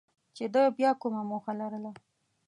[0.35, 1.91] چې ده بیا کومه موخه لرله.